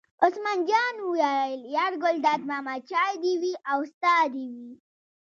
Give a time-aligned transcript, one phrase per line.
[0.23, 4.71] عثمان جان وویل: یار ګلداد ماما چای دې وي او ستا دې وي.